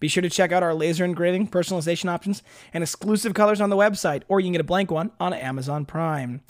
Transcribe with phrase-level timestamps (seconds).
[0.00, 3.76] Be sure to check out our laser engraving, personalization options, and exclusive colors on the
[3.76, 6.40] website, or you can get a blank one on Amazon Prime.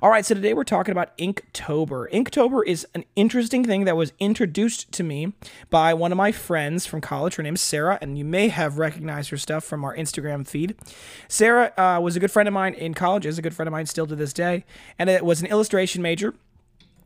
[0.00, 2.10] All right, so today we're talking about Inktober.
[2.10, 5.32] Inktober is an interesting thing that was introduced to me
[5.70, 7.34] by one of my friends from college.
[7.34, 10.76] Her name's Sarah, and you may have recognized her stuff from our Instagram feed.
[11.28, 13.72] Sarah uh, was a good friend of mine in college, is a good friend of
[13.72, 14.64] mine still to this day,
[14.98, 16.34] and it was an illustration major.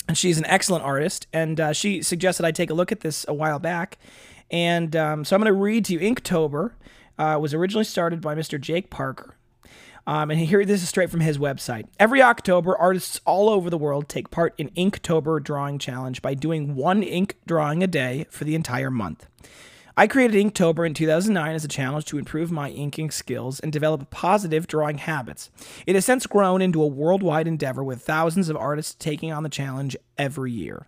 [0.08, 3.24] And she's an excellent artist, and uh, she suggested I take a look at this
[3.28, 3.98] a while back.
[4.50, 6.72] And um, so I'm going to read to you Inktober.
[7.18, 8.60] Uh, was originally started by Mr.
[8.60, 9.36] Jake Parker.
[10.06, 11.86] Um, and here, this is straight from his website.
[11.98, 16.76] Every October, artists all over the world take part in Inktober Drawing Challenge by doing
[16.76, 19.26] one ink drawing a day for the entire month.
[19.98, 24.10] I created Inktober in 2009 as a challenge to improve my inking skills and develop
[24.10, 25.50] positive drawing habits.
[25.86, 29.48] It has since grown into a worldwide endeavor with thousands of artists taking on the
[29.48, 30.86] challenge every year.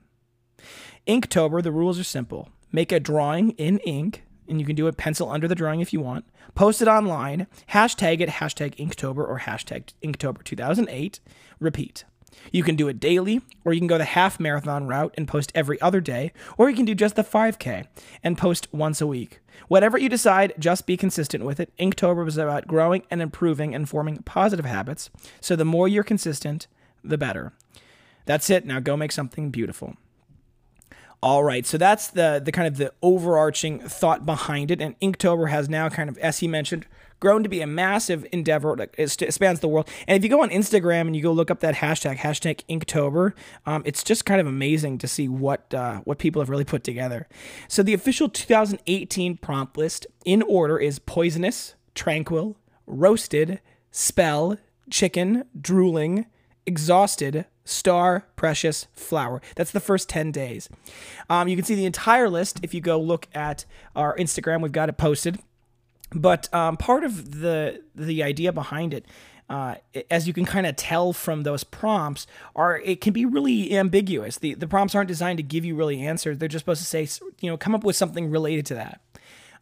[1.06, 2.50] Inktober, the rules are simple.
[2.70, 5.94] Make a drawing in ink, and you can do a pencil under the drawing if
[5.94, 6.26] you want.
[6.54, 11.20] Post it online, hashtag it, hashtag Inktober or hashtag Inktober 2008.
[11.58, 12.04] Repeat.
[12.52, 15.52] You can do it daily, or you can go the half marathon route and post
[15.54, 17.86] every other day, or you can do just the 5K
[18.22, 19.40] and post once a week.
[19.68, 21.72] Whatever you decide, just be consistent with it.
[21.78, 26.66] Inktober was about growing and improving and forming positive habits, so the more you're consistent,
[27.02, 27.52] the better.
[28.24, 28.66] That's it.
[28.66, 29.96] Now go make something beautiful.
[31.20, 35.50] All right, so that's the the kind of the overarching thought behind it, and Inktober
[35.50, 36.86] has now kind of, as he mentioned,
[37.18, 38.94] grown to be a massive endeavor that
[39.32, 39.88] spans the world.
[40.06, 43.32] And if you go on Instagram and you go look up that hashtag hashtag Inktober,
[43.66, 46.84] um, it's just kind of amazing to see what uh, what people have really put
[46.84, 47.26] together.
[47.66, 54.56] So the official 2018 prompt list in order is poisonous, tranquil, roasted, spell,
[54.88, 56.26] chicken, drooling,
[56.68, 59.40] exhausted, star, precious, flower.
[59.56, 60.68] That's the first 10 days.
[61.28, 63.64] Um, you can see the entire list if you go look at
[63.96, 64.60] our Instagram.
[64.60, 65.40] We've got it posted.
[66.14, 69.04] But um, part of the the idea behind it,
[69.50, 69.74] uh,
[70.10, 72.26] as you can kind of tell from those prompts,
[72.56, 74.38] are it can be really ambiguous.
[74.38, 76.38] The the prompts aren't designed to give you really answers.
[76.38, 77.06] They're just supposed to say,
[77.40, 79.02] you know, come up with something related to that.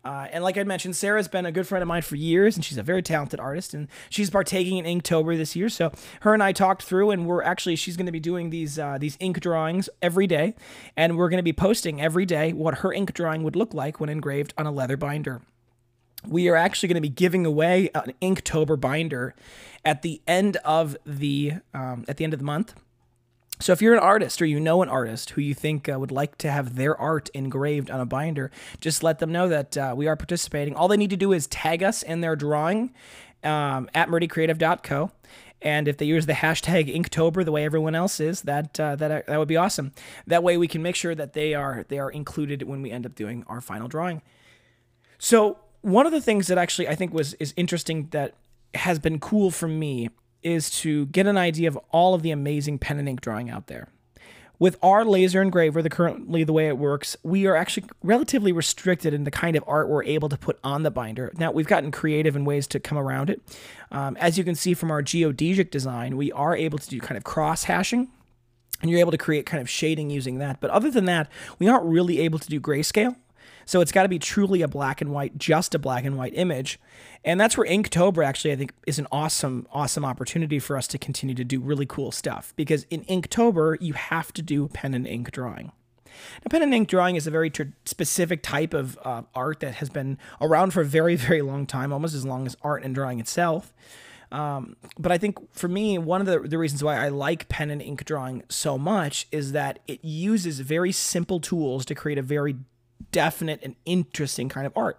[0.06, 2.64] Uh, and like I mentioned, Sarah's been a good friend of mine for years, and
[2.64, 5.68] she's a very talented artist, and she's partaking in Inktober this year.
[5.68, 5.90] So
[6.20, 8.98] her and I talked through, and we're actually she's going to be doing these uh,
[8.98, 10.54] these ink drawings every day,
[10.96, 13.98] and we're going to be posting every day what her ink drawing would look like
[13.98, 15.42] when engraved on a leather binder.
[16.24, 19.34] We are actually going to be giving away an Inktober binder
[19.84, 22.76] at the end of the um, at the end of the month.
[23.58, 26.10] So if you're an artist or you know an artist who you think uh, would
[26.10, 28.50] like to have their art engraved on a binder,
[28.80, 30.74] just let them know that uh, we are participating.
[30.74, 32.92] All they need to do is tag us in their drawing
[33.42, 35.10] um, at murdycreative.co.
[35.62, 39.26] And if they use the hashtag Inktober the way everyone else is, that uh, that
[39.26, 39.92] that would be awesome.
[40.26, 43.06] That way we can make sure that they are they are included when we end
[43.06, 44.20] up doing our final drawing.
[45.18, 48.34] So one of the things that actually I think was is interesting that
[48.74, 50.10] has been cool for me
[50.46, 53.66] is to get an idea of all of the amazing pen and ink drawing out
[53.66, 53.88] there.
[54.58, 59.12] With our laser engraver, the currently the way it works, we are actually relatively restricted
[59.12, 61.30] in the kind of art we're able to put on the binder.
[61.36, 63.42] Now we've gotten creative in ways to come around it.
[63.90, 67.18] Um, as you can see from our geodesic design, we are able to do kind
[67.18, 68.08] of cross hashing,
[68.80, 70.60] and you're able to create kind of shading using that.
[70.60, 73.16] But other than that, we aren't really able to do grayscale.
[73.66, 76.32] So it's got to be truly a black and white, just a black and white
[76.34, 76.78] image.
[77.24, 80.98] And that's where Inktober actually, I think, is an awesome, awesome opportunity for us to
[80.98, 82.54] continue to do really cool stuff.
[82.54, 85.72] Because in Inktober, you have to do pen and ink drawing.
[86.06, 87.52] Now, pen and ink drawing is a very
[87.84, 91.92] specific type of uh, art that has been around for a very, very long time,
[91.92, 93.74] almost as long as art and drawing itself.
[94.32, 97.70] Um, but I think for me, one of the, the reasons why I like pen
[97.70, 102.22] and ink drawing so much is that it uses very simple tools to create a
[102.22, 102.56] very
[103.12, 104.98] definite and interesting kind of art.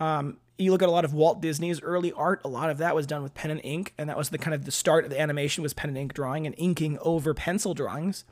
[0.00, 2.94] Um, you look at a lot of Walt Disney's early art, a lot of that
[2.94, 5.10] was done with pen and ink, and that was the kind of the start of
[5.10, 8.24] the animation was pen and ink drawing and inking over pencil drawings.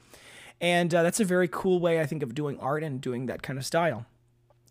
[0.61, 3.43] And uh, that's a very cool way, I think, of doing art and doing that
[3.43, 4.07] kind of style.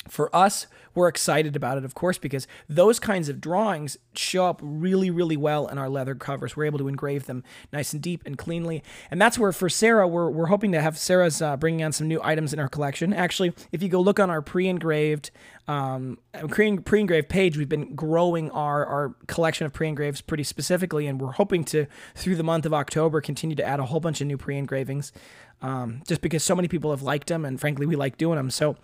[0.08, 0.66] For us,
[0.96, 5.38] we're excited about it, of course, because those kinds of drawings show up really, really
[5.38, 6.56] well in our leather covers.
[6.56, 8.84] We're able to engrave them nice and deep and cleanly.
[9.12, 12.08] And that's where, for Sarah, we're, we're hoping to have Sarah's uh, bringing on some
[12.08, 13.14] new items in our collection.
[13.14, 15.32] Actually, if you go look on our pre engraved
[15.68, 16.18] um,
[16.50, 21.64] pre-engraved page, we've been growing our, our collection of pre-engraves pretty specifically, and we're hoping
[21.66, 25.14] to, through the month of October, continue to add a whole bunch of new pre-engravings,
[25.62, 28.50] um, just because so many people have liked them, and frankly, we like doing them.
[28.50, 28.76] So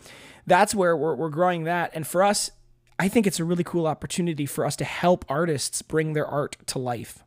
[0.48, 1.92] that's where we're, we're growing that.
[1.94, 2.50] And for us,
[2.98, 6.58] I think it's a really cool opportunity for us to help artists bring their art
[6.68, 7.24] to life.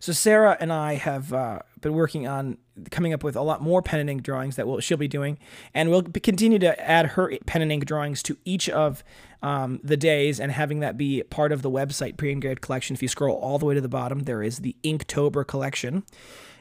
[0.00, 2.58] So Sarah and I have uh, been working on
[2.90, 5.38] coming up with a lot more pen and ink drawings that we'll, she'll be doing,
[5.74, 9.02] and we'll continue to add her pen and ink drawings to each of
[9.42, 12.94] um, the days and having that be part of the website pre-engraved collection.
[12.94, 16.04] If you scroll all the way to the bottom, there is the Inktober collection.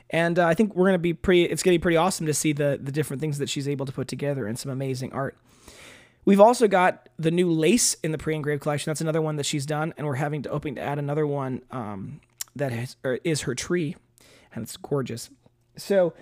[0.09, 1.43] And uh, I think we're gonna be pretty.
[1.43, 3.91] It's gonna be pretty awesome to see the the different things that she's able to
[3.91, 5.37] put together and some amazing art.
[6.25, 8.89] We've also got the new lace in the pre-engraved collection.
[8.89, 11.61] That's another one that she's done, and we're having to open to add another one
[11.69, 12.19] um,
[12.55, 13.95] that has, is her tree,
[14.51, 15.29] and it's gorgeous.
[15.77, 16.15] So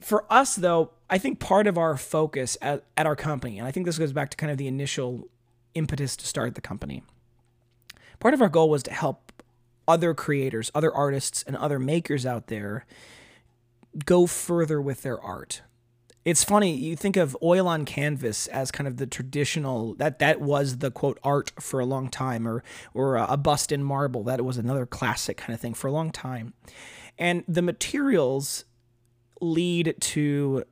[0.00, 3.70] for us, though, I think part of our focus at, at our company, and I
[3.70, 5.28] think this goes back to kind of the initial
[5.74, 7.02] impetus to start the company.
[8.20, 9.32] Part of our goal was to help
[9.86, 12.86] other creators, other artists, and other makers out there
[14.04, 15.62] go further with their art.
[16.24, 20.40] It's funny, you think of oil on canvas as kind of the traditional that that
[20.40, 22.62] was the quote art for a long time or
[22.94, 26.12] or a bust in marble that was another classic kind of thing for a long
[26.12, 26.54] time.
[27.18, 28.64] And the materials
[29.40, 30.64] lead to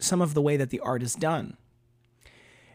[0.00, 1.56] some of the way that the art is done.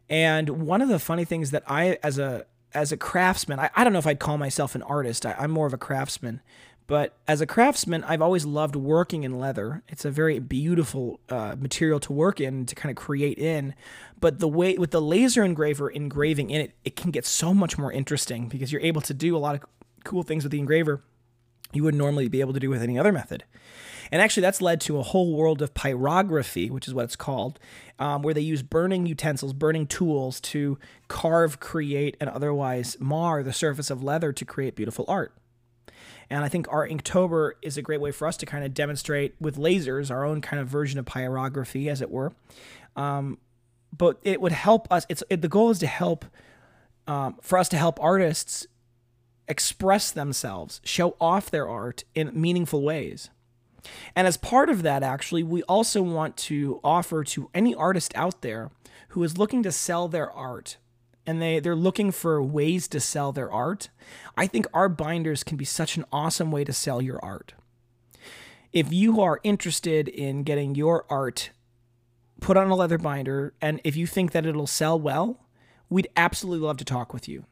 [0.09, 3.83] And one of the funny things that I as a as a craftsman, I, I
[3.83, 5.25] don't know if I'd call myself an artist.
[5.25, 6.41] I, I'm more of a craftsman.
[6.89, 9.83] But as a craftsman, I've always loved working in leather.
[9.87, 13.75] It's a very beautiful uh, material to work in, to kind of create in.
[14.19, 17.77] But the way with the laser engraver engraving in it, it can get so much
[17.77, 19.61] more interesting because you're able to do a lot of
[20.03, 21.03] cool things with the engraver
[21.73, 23.43] you wouldn't normally be able to do with any other method.
[24.11, 27.59] And actually, that's led to a whole world of pyrography, which is what it's called,
[27.99, 33.53] um, where they use burning utensils, burning tools to carve, create, and otherwise mar the
[33.53, 35.33] surface of leather to create beautiful art.
[36.29, 39.35] And I think our Inktober is a great way for us to kind of demonstrate
[39.39, 42.33] with lasers our own kind of version of pyrography, as it were.
[42.95, 43.37] Um,
[43.95, 45.05] but it would help us.
[45.09, 46.25] It's it, the goal is to help
[47.07, 48.67] um, for us to help artists
[49.49, 53.29] express themselves, show off their art in meaningful ways.
[54.15, 58.41] And as part of that, actually, we also want to offer to any artist out
[58.41, 58.71] there
[59.09, 60.77] who is looking to sell their art
[61.25, 63.89] and they, they're looking for ways to sell their art,
[64.35, 67.53] I think our binders can be such an awesome way to sell your art.
[68.73, 71.51] If you are interested in getting your art
[72.41, 75.45] put on a leather binder, and if you think that it'll sell well,
[75.89, 77.45] we'd absolutely love to talk with you.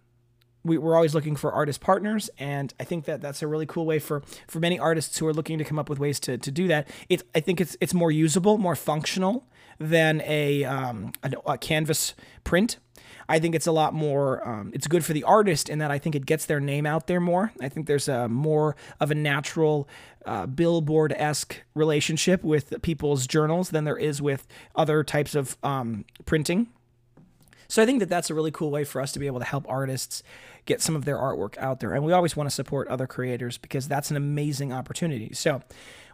[0.67, 3.85] We, are always looking for artist partners, and I think that that's a really cool
[3.85, 6.51] way for for many artists who are looking to come up with ways to, to
[6.51, 6.87] do that.
[7.09, 9.47] It's I think it's it's more usable, more functional
[9.79, 12.77] than a, um, a, a canvas print.
[13.29, 14.47] I think it's a lot more.
[14.47, 17.07] Um, it's good for the artist in that I think it gets their name out
[17.07, 17.51] there more.
[17.59, 19.89] I think there's a more of a natural
[20.25, 26.05] uh, billboard esque relationship with people's journals than there is with other types of um,
[26.25, 26.67] printing.
[27.67, 29.45] So I think that that's a really cool way for us to be able to
[29.45, 30.23] help artists
[30.65, 31.93] get some of their artwork out there.
[31.93, 35.33] And we always want to support other creators because that's an amazing opportunity.
[35.33, 35.61] So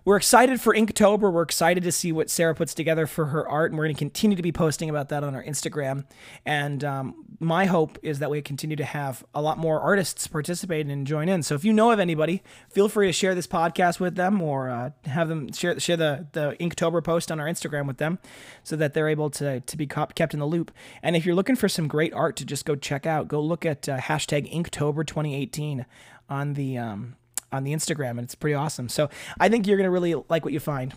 [0.05, 1.31] we're excited for Inktober.
[1.31, 3.99] We're excited to see what Sarah puts together for her art, and we're going to
[3.99, 6.05] continue to be posting about that on our Instagram.
[6.45, 10.87] And um, my hope is that we continue to have a lot more artists participate
[10.87, 11.41] and join in.
[11.41, 14.69] So if you know of anybody, feel free to share this podcast with them or
[14.69, 18.19] uh, have them share share the the Inktober post on our Instagram with them,
[18.63, 20.71] so that they're able to to be kept in the loop.
[21.01, 23.65] And if you're looking for some great art to just go check out, go look
[23.65, 25.85] at uh, hashtag Inktober 2018
[26.29, 27.15] on the um,
[27.53, 28.89] on the Instagram, and it's pretty awesome.
[28.89, 30.93] So I think you're gonna really like what you find.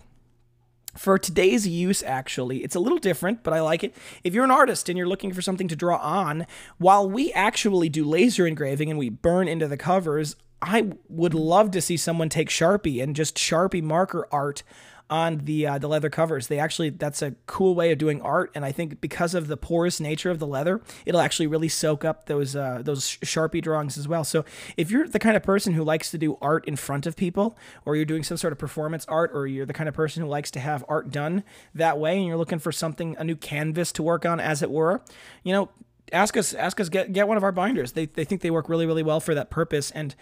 [0.96, 3.94] For today's use, actually, it's a little different, but I like it.
[4.25, 6.46] If you're an artist and you're looking for something to draw on,
[6.78, 11.70] while we actually do laser engraving and we burn into the covers, I would love
[11.72, 14.62] to see someone take Sharpie and just Sharpie marker art
[15.08, 16.48] on the uh, the leather covers.
[16.48, 19.56] They actually that's a cool way of doing art, and I think because of the
[19.56, 23.96] porous nature of the leather, it'll actually really soak up those uh, those sharpie drawings
[23.96, 24.25] as well.
[24.25, 24.44] So
[24.76, 27.56] if you're the kind of person who likes to do art in front of people,
[27.84, 30.28] or you're doing some sort of performance art, or you're the kind of person who
[30.28, 31.44] likes to have art done
[31.75, 34.70] that way, and you're looking for something a new canvas to work on, as it
[34.70, 35.02] were,
[35.44, 35.68] you know,
[36.12, 37.92] ask us ask us get get one of our binders.
[37.92, 40.14] They they think they work really really well for that purpose and.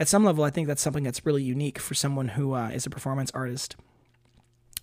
[0.00, 2.86] At some level, I think that's something that's really unique for someone who uh, is
[2.86, 3.76] a performance artist.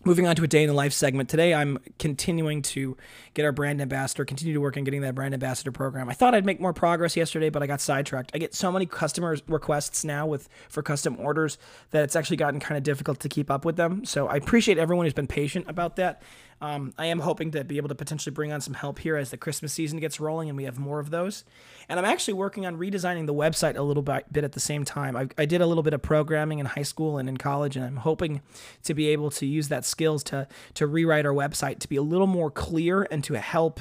[0.05, 1.27] Moving on to a day in the life segment.
[1.27, 2.95] Today, I'm continuing to
[3.33, 6.07] get our brand ambassador, continue to work on getting that brand ambassador program.
[6.07, 8.31] I thought I'd make more progress yesterday, but I got sidetracked.
[8.33, 11.57] I get so many customer requests now with for custom orders
[11.91, 14.05] that it's actually gotten kind of difficult to keep up with them.
[14.05, 16.23] So I appreciate everyone who's been patient about that.
[16.61, 19.31] Um, I am hoping to be able to potentially bring on some help here as
[19.31, 21.45] the Christmas season gets rolling and we have more of those.
[21.87, 25.15] And I'm actually working on redesigning the website a little bit at the same time.
[25.15, 27.85] I, I did a little bit of programming in high school and in college, and
[27.85, 28.41] I'm hoping
[28.83, 32.01] to be able to use that skills to to rewrite our website to be a
[32.01, 33.79] little more clear and to help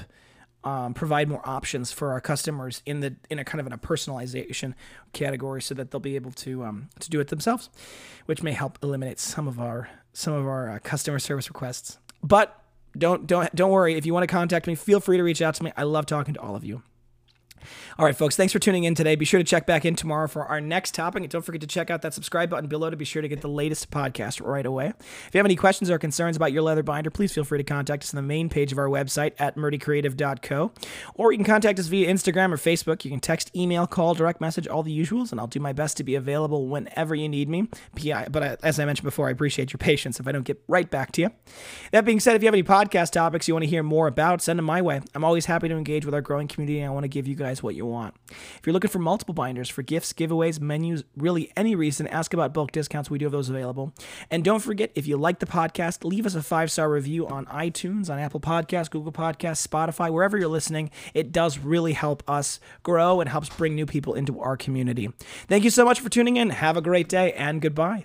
[0.64, 3.78] um, provide more options for our customers in the in a kind of in a
[3.78, 4.75] personalization
[5.12, 7.70] category, so that they'll be able to um, to do it themselves,
[8.26, 11.99] which may help eliminate some of our some of our uh, customer service requests.
[12.23, 12.61] But
[12.99, 13.95] don't don't don't worry.
[13.95, 15.73] If you want to contact me, feel free to reach out to me.
[15.76, 16.83] I love talking to all of you.
[17.99, 19.17] All right, folks, thanks for tuning in today.
[19.17, 21.23] Be sure to check back in tomorrow for our next topic.
[21.23, 23.41] And don't forget to check out that subscribe button below to be sure to get
[23.41, 24.93] the latest podcast right away.
[24.99, 27.65] If you have any questions or concerns about your leather binder, please feel free to
[27.65, 30.73] contact us on the main page of our website at murdycreative.co.
[31.15, 33.05] Or you can contact us via Instagram or Facebook.
[33.05, 35.97] You can text, email, call, direct message, all the usuals, and I'll do my best
[35.99, 37.69] to be available whenever you need me.
[38.31, 41.12] But as I mentioned before, I appreciate your patience if I don't get right back
[41.12, 41.31] to you.
[41.93, 44.43] That being said, if you have any podcast topics you want to hear more about,
[44.43, 45.00] send them my way.
[45.15, 47.35] I'm always happy to engage with our growing community, and I want to give you
[47.49, 48.14] guys what you want.
[48.31, 52.52] If you're looking for multiple binders for gifts, giveaways, menus, really any reason, ask about
[52.52, 53.11] bulk discounts.
[53.11, 53.95] We do have those available.
[54.31, 57.47] And don't forget, if you like the podcast, leave us a five star review on
[57.47, 60.90] iTunes, on Apple Podcasts, Google Podcasts, Spotify, wherever you're listening.
[61.14, 65.11] It does really help us grow and helps bring new people into our community.
[65.49, 66.50] Thank you so much for tuning in.
[66.50, 68.05] Have a great day and goodbye.